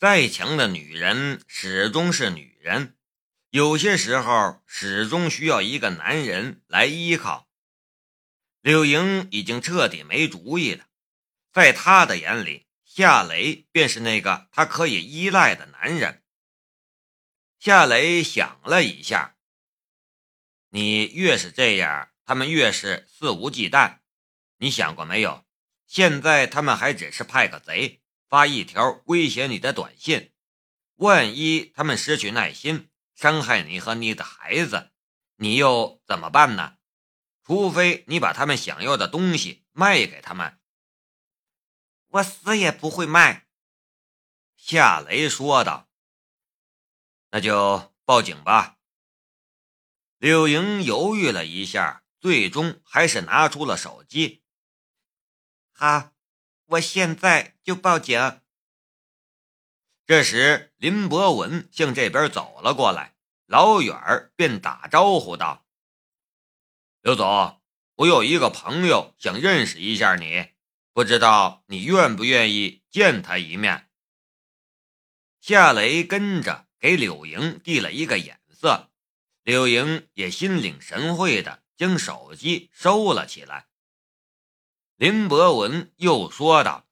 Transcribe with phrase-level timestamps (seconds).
[0.00, 2.96] 再强的女人始终是女人，
[3.50, 7.50] 有些时候始终需要一个男人来依靠。
[8.62, 10.86] 柳莹已经彻底没主意了，
[11.52, 16.24] 在他的眼里，夏雷便是那个他可以依赖的男人。
[17.58, 19.36] 夏雷想了一下，
[20.70, 23.98] 你越是这样，他们越是肆无忌惮。
[24.56, 25.44] 你想过没有？
[25.86, 27.99] 现在他们还只是派个贼。
[28.30, 30.32] 发一条威胁你的短信，
[30.94, 34.92] 万一他们失去耐心，伤害你和你的孩子，
[35.34, 36.76] 你又怎么办呢？
[37.42, 40.60] 除非你把他们想要的东西卖给他们。
[42.06, 43.48] 我死也不会卖。”
[44.54, 45.90] 夏雷说道。
[47.32, 48.78] “那就报警吧。”
[50.18, 54.44] 柳莹犹豫了一下，最终还是拿出了手机。
[55.74, 56.12] “好。”
[56.70, 58.40] 我现在就报警。
[60.06, 65.66] 这时，林博文向这边走了过来，老远便打招呼道
[67.02, 67.60] ：“刘总，
[67.96, 70.50] 我有一个朋友想认识一下你，
[70.92, 73.88] 不知道你愿不愿意见他一面。”
[75.40, 78.90] 夏雷跟着给柳莹递了一个眼色，
[79.42, 83.69] 柳莹也心领神会的将手机收了起来。
[85.00, 86.86] 林博文又说道：“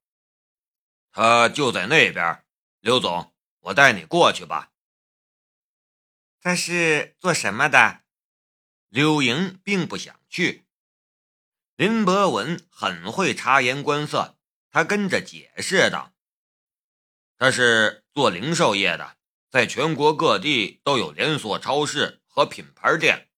[1.13, 2.43] 他就在那边，
[2.81, 4.73] 刘总，我带你过去吧。”
[6.41, 8.01] 他是做什么的？
[8.89, 10.65] 柳莹并不想去。
[11.77, 14.39] 林博文很会察言观色，
[14.71, 16.15] 他跟着解释道
[17.37, 19.19] ：“他是做零售业的，
[19.51, 23.29] 在全国各地都有连锁超市和品牌店。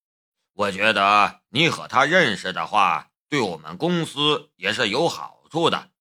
[0.52, 5.92] 我觉得你和他认识的话。”对我们公司也是有好处的。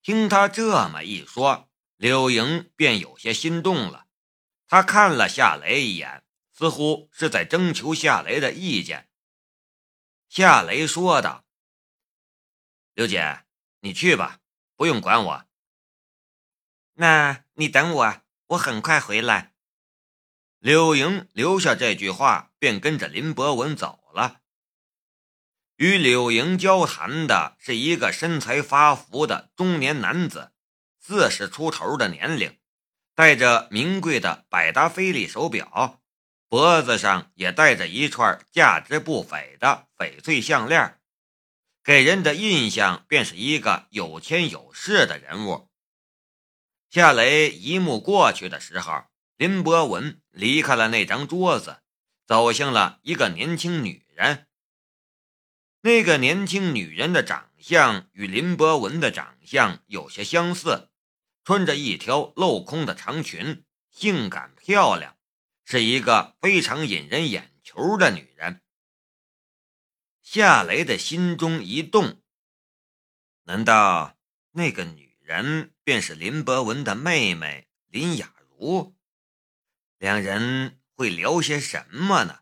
[0.00, 4.06] 听他这么一说，柳莹便有些心动了。
[4.66, 9.10] 他看了夏雷一眼，似乎是在征求夏雷的意见。
[10.30, 11.44] 夏雷说道
[12.94, 13.44] ：“刘姐，
[13.80, 14.40] 你去吧，
[14.76, 15.46] 不用管我。
[16.94, 19.54] 那你等我，我很快回来。”
[20.58, 24.40] 柳莹留下这句话，便跟着林博文走了。
[25.76, 30.52] 与柳莹交谈的是一个身材发福的中年男子，
[30.98, 32.56] 四十出头的年龄，
[33.14, 36.00] 戴着名贵的百达翡丽手表，
[36.48, 40.98] 脖子上也戴着一串价值不菲的翡翠项链，
[41.84, 45.68] 给人的印象便是一个有钱有势的人物。
[46.88, 49.04] 夏雷一幕过去的时候，
[49.36, 51.82] 林博文离开了那张桌子，
[52.26, 54.45] 走向了一个年轻女人。
[55.86, 60.90] 那个年轻女人的长相与林博文的长相有些相似，
[61.44, 65.16] 穿着一条镂空的长裙，性感漂亮，
[65.64, 68.62] 是一个非常引人眼球的女人。
[70.22, 72.20] 夏雷的心中一动，
[73.44, 74.18] 难道
[74.54, 78.96] 那个女人便是林博文的妹妹林雅茹？
[79.98, 82.40] 两人会聊些什么呢？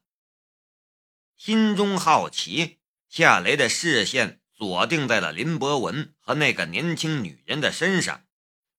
[1.37, 2.81] 心中好奇。
[3.17, 8.27] 夏雷的视线锁定在了林博文和那个年轻女人的身上，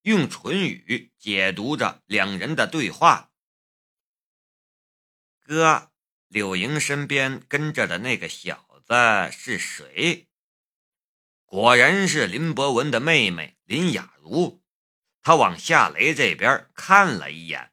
[0.01, 3.31] 用唇语解读着两人的对话。
[5.39, 5.93] 哥，
[6.27, 10.27] 柳莹身边跟着的那个小子是谁？
[11.45, 14.61] 果然是林博文的妹妹林雅茹。
[15.21, 17.71] 他往夏雷这边看了一眼，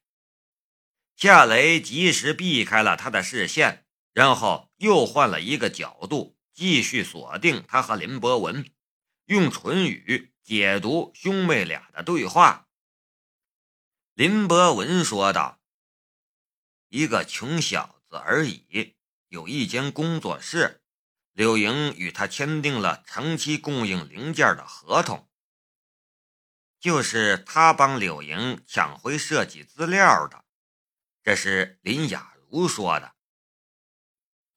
[1.16, 6.38] 夏雷及时避开了他的视线，然后又换了一个角度。
[6.52, 8.70] 继续锁定他和林博文，
[9.24, 12.68] 用唇语解读兄妹俩的对话。
[14.12, 15.60] 林博文说道
[16.88, 18.96] ：“一个穷小子而已，
[19.28, 20.82] 有一间工作室，
[21.32, 25.30] 柳莹与他签订了长期供应零件的合同。
[26.78, 30.44] 就是他帮柳莹抢回设计资料的，
[31.22, 33.14] 这是林雅茹说的。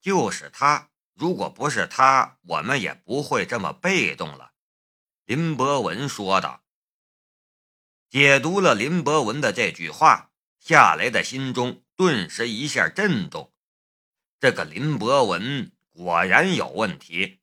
[0.02, 4.54] 就是他。”如果不是他，我们也不会这么被动了。”
[5.26, 6.64] 林博文说道。
[8.10, 13.54] 解读了林博文的这句话，夏雷的心中顿时一下震动。
[14.40, 17.42] 这个林博文果然有问题，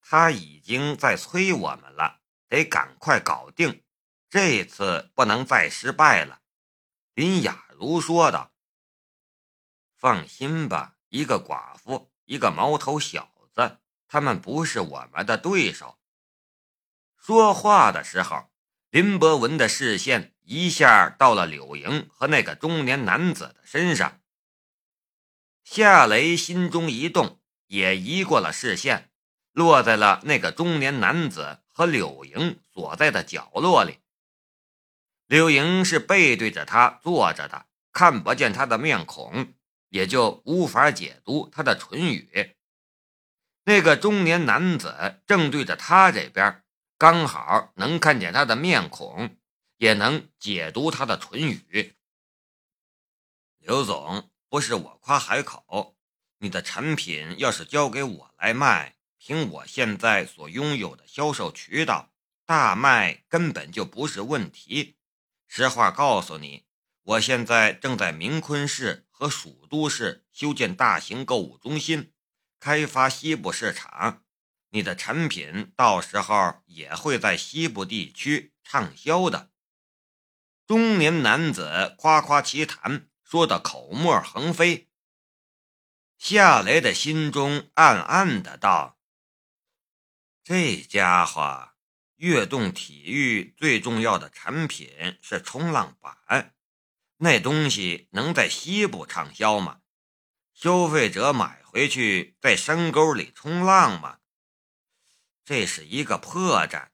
[0.00, 3.82] 他已经在催我们了，得赶快搞定，
[4.30, 6.42] 这次不能再失败了。”
[7.14, 8.52] 林雅茹说道。
[9.96, 15.98] “放心吧，一个寡妇。”一个毛头小子，他们不是我们的对手。
[17.16, 18.50] 说话的时候，
[18.90, 24.20] 林博文的视线一下到了柳莹和那个中年男子的身上。
[25.64, 29.10] 夏雷心中一动，也移过了视线，
[29.52, 34.00] 落在了那个中年男子和柳莹所在的角落里。
[35.26, 39.54] 柳莹是背对着他坐着的，看不见他的面孔，
[39.88, 42.54] 也就无法解读他的唇语。
[43.64, 46.62] 那个中年男子正对着他这边，
[46.96, 49.36] 刚好能看见他的面孔，
[49.76, 51.94] 也能解读他的唇语。
[53.58, 55.96] 刘总，不是我夸海口，
[56.38, 62.10] 你的产品要是交给我来卖，凭我现在所拥有的销售渠道，
[62.46, 64.96] 大卖根本就不是问题。
[65.46, 66.64] 实话告诉你，
[67.02, 72.12] 我现在正在明坤市和蜀都市修建大型购物中心。
[72.60, 74.22] 开发西部市场，
[74.70, 79.50] 你的产品到时候也会在西部地区畅销的。
[80.68, 84.88] 中年男子夸夸其谈，说的口沫横飞。
[86.16, 89.00] 夏雷的心中暗暗的道
[90.44, 91.70] ：“这家伙，
[92.16, 96.54] 跃动体育最重要的产品是冲浪板，
[97.18, 99.82] 那东西能在西部畅销吗？
[100.52, 104.20] 消费者买。”回去在山沟里冲浪吗？
[105.44, 106.88] 这是一个破绽，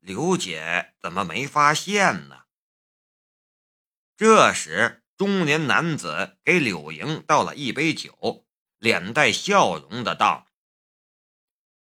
[0.00, 2.42] 刘姐怎么没发现呢？
[4.18, 8.46] 这时，中年男子给柳莹倒了一杯酒，
[8.76, 10.46] 脸带笑容的道：“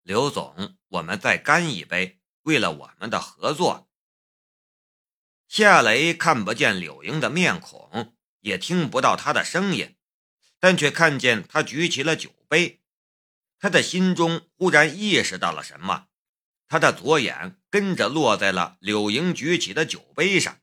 [0.04, 3.90] 刘总，我们再干一杯，为了我们的合作。”
[5.56, 9.96] 夏雷看不见柳莹的面孔，也听不到她的声音。
[10.60, 12.82] 但却看见她举起了酒杯，
[13.60, 16.08] 他的心中忽然意识到了什么，
[16.68, 20.58] 他的左眼跟着落在了柳莹举起的酒杯上，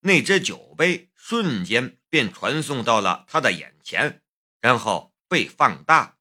[0.00, 4.20] 那只酒杯瞬间便传送到了他的眼前，
[4.60, 6.18] 然后被放大，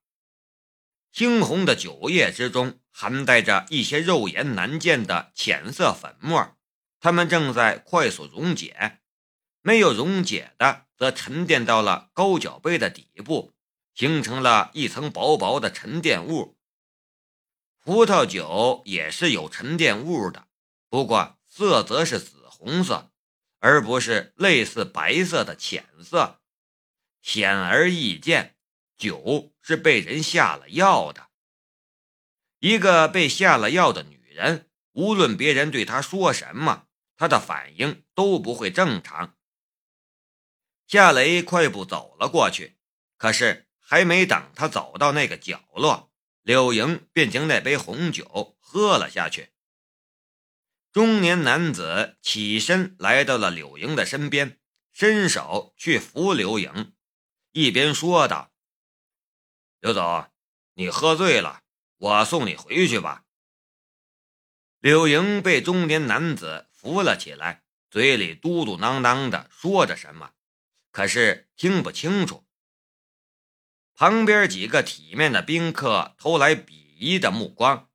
[1.14, 6.56] 猩红的酒液之中含带着一些肉眼难见的浅色粉末，
[7.00, 9.00] 它们正在快速溶解，
[9.62, 10.88] 没有溶解的。
[11.00, 13.54] 则沉淀到了高脚杯的底部，
[13.96, 16.58] 形成了一层薄薄的沉淀物。
[17.82, 20.50] 葡萄酒也是有沉淀物的，
[20.90, 23.14] 不过色泽是紫红色，
[23.60, 26.42] 而不是类似白色的浅色。
[27.22, 28.58] 显而易见，
[28.98, 31.30] 酒是被人下了药的。
[32.60, 36.88] 一个被下了药的女人，无论别人对她说什么，
[37.20, 39.36] 他的反应都不会正常。
[40.88, 42.78] 夏雷快步走了过去，
[43.18, 46.14] 可是还没等他走到那个角落，
[46.44, 49.52] 柳莹便将那杯红酒喝了下去。
[50.94, 54.58] 中年男子起身来到了柳莹的身边，
[54.94, 56.96] 伸手去扶柳莹，
[57.52, 58.54] 一边说道
[59.82, 60.32] ：“刘总，
[60.76, 61.64] 你喝醉了，
[61.98, 63.26] 我送你回去吧。”
[64.80, 70.32] 柳莹被中年男子扶了起来，嘴里嘟嘟囔囔的说着什么。
[70.90, 72.48] 可是听不清楚。
[73.94, 77.92] 旁边几个体面的宾客投来鄙夷的目光，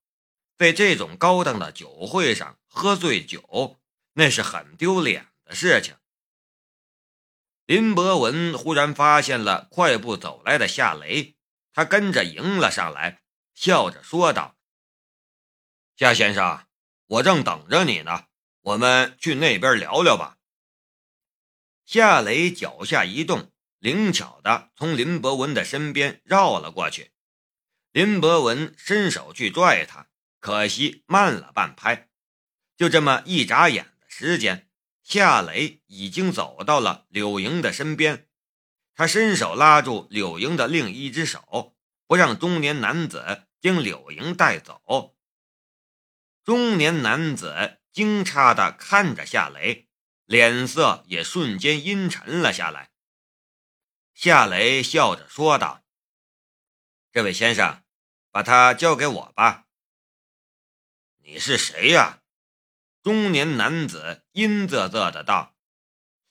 [0.56, 3.80] 在这种高档的酒会上喝醉酒，
[4.12, 5.96] 那是很丢脸的事情。
[7.66, 11.34] 林博文忽然发现了快步走来的夏雷，
[11.72, 13.24] 他跟着迎了上来，
[13.54, 14.56] 笑着说道
[15.98, 16.64] ：“夏先生，
[17.06, 18.26] 我正等着你呢，
[18.64, 20.38] 我们去那边聊聊吧。”
[21.86, 27.12] 夏雷脚下一动，灵巧的从林博文的身边绕了过去。
[27.92, 30.08] 林博文伸手去拽他，
[30.40, 32.08] 可惜慢了半拍。
[32.76, 34.68] 就这么一眨眼的时间，
[35.02, 38.28] 夏雷已经走到了柳莹的身边。
[38.94, 45.14] 他伸手拉住柳莹的另一只手，不让中年男子将柳莹带走。
[46.42, 49.88] 中年男子惊诧的看着夏雷。
[50.26, 52.90] 脸色也瞬间阴沉了下来。
[54.14, 55.84] 夏雷笑着说道
[57.12, 57.84] ：“这位先生，
[58.30, 59.66] 把他交给我吧。
[61.22, 62.22] ”“你是谁呀？”
[63.04, 65.54] 中年男子阴恻恻的道。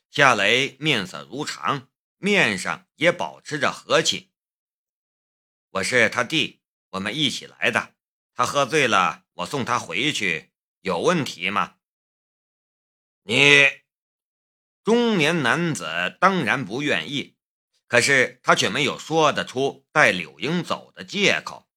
[0.09, 4.31] 夏雷面色如常，面上也保持着和气。
[5.69, 7.93] “我是他弟，我们一起来的。
[8.33, 10.52] 他喝醉了，我送他回去，
[10.83, 11.77] 有问题吗
[13.25, 13.67] ？”“你。”
[14.85, 17.37] 中年男子当然不愿意，
[17.87, 21.69] 可是他却没有说得出带柳英走的借口。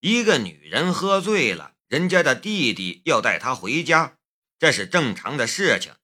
[0.00, 4.16] 一个女人喝醉了，人家的弟弟要带她回家，
[4.58, 5.94] 这是正常的事情。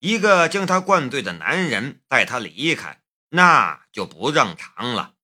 [0.00, 5.14] 一个将他灌醉的男人带他离开，那就不正常了。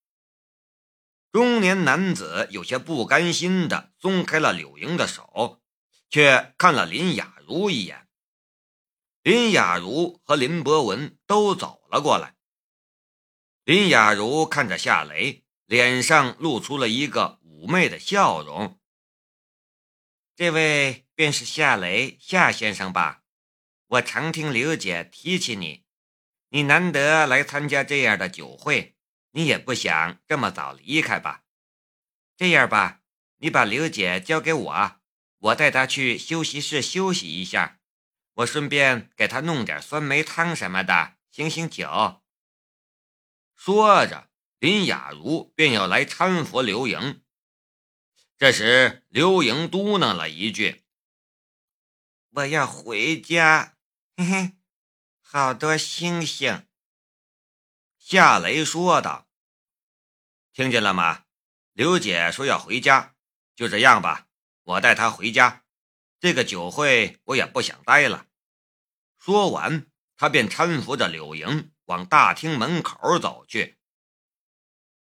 [1.30, 5.61] 中年男子有些不甘心的松开了柳莹的手，
[6.12, 8.06] 却看了林雅茹一眼。
[9.22, 12.36] 林雅茹和林博文都走了过来。
[13.64, 18.78] 林雅茹看着夏雷，脸上露出了一个妩媚的笑容。
[20.36, 23.22] 这位便是夏雷夏先生吧？
[23.86, 25.86] 我常听刘姐提起你，
[26.50, 28.96] 你难得来参加这样的酒会，
[29.30, 31.44] 你也不想这么早离开吧？
[32.36, 33.00] 这样吧，
[33.38, 35.00] 你把刘姐交给我，
[35.42, 37.78] 我带她去休息室休息一下。
[38.36, 42.22] 我顺便给他弄点酸梅汤什么的，醒醒酒。
[43.54, 47.22] 说着，林雅茹便要来搀扶刘莹。
[48.38, 50.84] 这时，刘莹嘟囔了一句
[52.32, 53.76] ：“我要回家。”
[54.16, 54.52] 嘿嘿，
[55.20, 56.66] 好多星星。
[57.98, 59.28] 夏雷说道
[60.54, 61.26] ：“听见了吗？
[61.72, 63.14] 刘姐说要回家，
[63.54, 64.28] 就这样吧，
[64.64, 65.64] 我带她回家。”
[66.20, 68.26] 这个酒会我也不想待了。
[69.18, 73.78] 说完，他便搀扶着柳莹往大厅门口走去。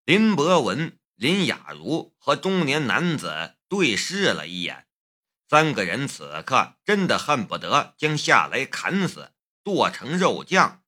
[0.05, 4.89] 林博文、林雅茹和中年男子对视了一眼，
[5.49, 10.83] 三个人此刻真的恨不得将夏雷砍死，剁成肉酱。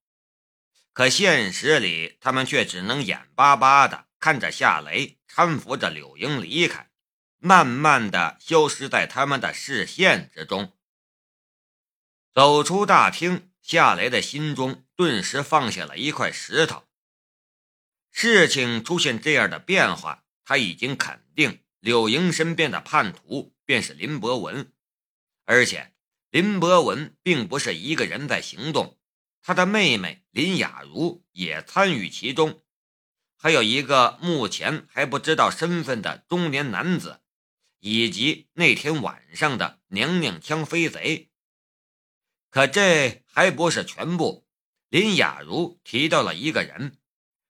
[0.93, 6.88] 可现实里，他们却只能眼巴巴的看着夏雷搀扶着柳莹离开。
[7.39, 10.73] 慢慢的消失在他们的视线之中。
[12.35, 16.85] 走出大厅，夏雷的心中顿时放下了一块石头。
[18.11, 24.73] 事情出现这样的变化，他已经肯定柳莹身边的叛徒便是林博文，
[25.45, 25.93] 而且
[26.31, 28.99] 林博文并不是一个人在行动，
[29.43, 32.63] 他的妹妹林雅茹也参与其中，
[33.37, 37.21] 还有一个目前还不知道身份的中年男子。
[37.81, 41.31] 以及那天晚上的娘娘腔飞贼，
[42.51, 44.47] 可这还不是全部。
[44.89, 46.99] 林雅茹提到了一个人，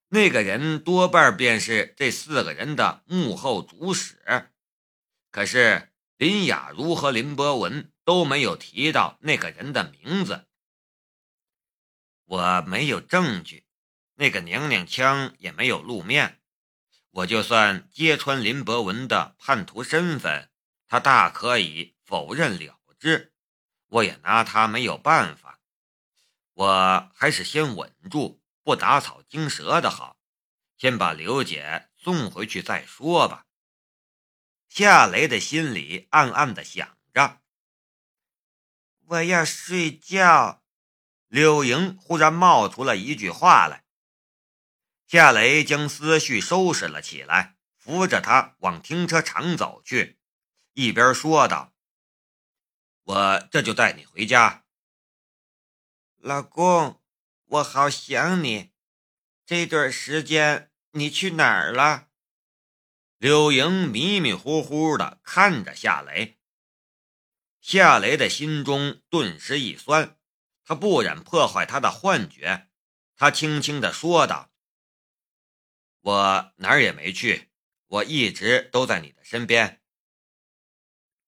[0.09, 4.51] 那个人多半便是这四个人的幕后主使。
[5.31, 10.47] 可是林雅茹和林博文都没有提到那个人的名字。
[12.25, 13.65] 我没有证据，
[14.17, 16.38] 那个娘娘腔也没有露面。
[17.19, 20.51] 我就算揭穿林博文的叛徒身份，
[20.87, 23.33] 他大可以否认了之，
[23.89, 25.59] 我也拿他没有办法。
[26.55, 30.21] 我还是先稳住，不打草惊蛇的好，
[30.77, 33.47] 先把刘姐送回去再说吧。
[34.69, 37.41] 夏雷的心里暗暗的想着。
[39.07, 40.63] 我要睡觉。
[41.27, 43.85] 柳莹忽然冒出了一句话来。
[45.09, 50.19] 夏雷将思绪收拾了起来，扶着他往停车场走去，
[50.75, 51.73] 一边说道
[53.05, 54.67] ：“我这就带你回家。”
[56.21, 57.01] 老公，
[57.47, 58.73] 我好想你。
[59.47, 62.09] 这段时间你去哪儿了？
[63.17, 66.39] 柳莹迷迷糊糊的看着夏雷，
[67.63, 70.19] 夏雷的心中顿时一酸，
[70.65, 72.69] 他不忍破坏他的幻觉，
[73.17, 74.53] 他轻轻的说道。
[76.01, 77.51] 我哪儿也没去，
[77.87, 79.83] 我一直都在你的身边。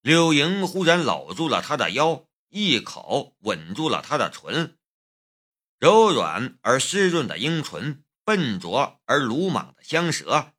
[0.01, 4.79] 柳莹忽然搂住了他的腰，一口吻住了他的唇，
[5.79, 10.55] 柔软而湿润的樱唇，笨拙而鲁莽的香舌，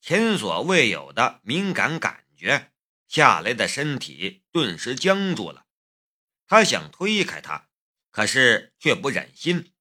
[0.00, 2.72] 前所未有的敏感感觉，
[3.08, 5.66] 夏雷的身体顿时僵住了。
[6.46, 7.68] 他想推开他，
[8.10, 9.72] 可是却不忍心。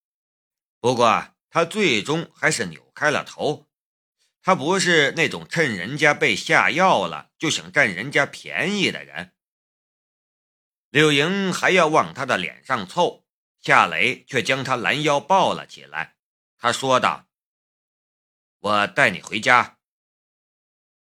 [0.80, 3.70] 不过他最终还是扭开了头。
[4.46, 9.34] 他不是那种趁人家被下药了就想占人家便宜的人。
[10.90, 13.26] 柳莹还要往他的脸上凑，
[13.62, 16.18] 夏雷却将他拦腰抱了起来。
[16.58, 17.28] 他说道
[18.60, 19.80] ：“我带你回家。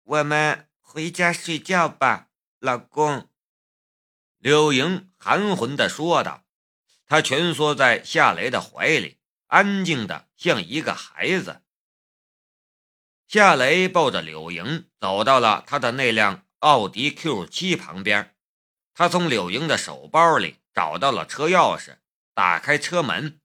[0.04, 2.30] 我们回家睡觉吧，
[2.61, 3.28] 老公。”
[4.38, 6.45] 柳莹含混地说道。
[7.09, 11.62] 她蜷缩在夏雷的怀里，安静的像一个孩子。
[13.28, 18.37] 夏雷抱着柳莹走到了他的那辆奥迪 Q7 旁边，
[18.95, 21.97] 他从柳莹的手包里找到了车钥匙，
[22.35, 23.40] 打开车门，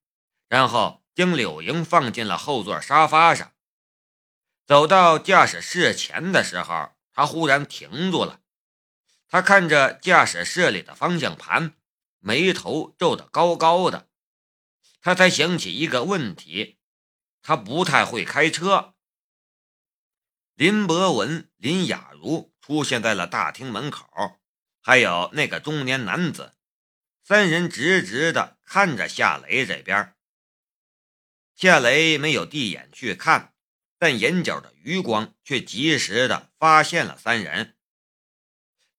[0.47, 3.53] 然后将柳莹放进了后座沙发上。
[4.67, 8.39] 走到驾驶室前的时候，他忽然停住了。
[9.27, 11.73] 他看着驾驶室里的方向盘，
[12.19, 14.09] 眉头皱得高高的。
[15.01, 16.77] 他才想起一个问题：
[17.41, 18.93] 他不太会开车。
[20.61, 24.05] 林博文、林雅茹出现在了大厅门口，
[24.79, 26.53] 还有那个中年男子，
[27.23, 30.13] 三人直直的看着夏雷这边。
[31.55, 33.55] 夏雷没有递眼去看，
[33.97, 37.75] 但眼角的余光却及时的发现了三人。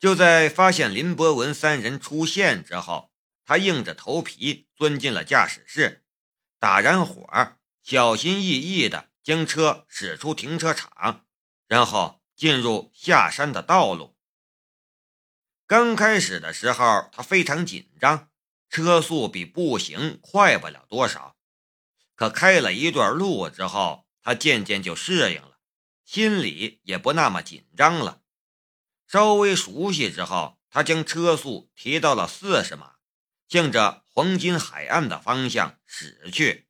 [0.01, 3.13] 就在发现林博文三人出现之后，
[3.45, 6.03] 他硬着头皮钻进了驾驶室，
[6.59, 11.25] 打燃火，小心翼翼的将车驶出停车场。
[11.73, 14.15] 然后进入下山的道路。
[15.67, 18.29] 刚开始的时候，他非常紧张，
[18.69, 21.35] 车速比步行快不了多少。
[22.15, 25.57] 可开了一段路之后，他渐渐就适应了，
[26.05, 28.21] 心里也不那么紧张了。
[29.09, 32.97] 稍微熟悉之后，他将车速提到了四十码，
[33.49, 36.69] 向着黄金海岸的方向驶去。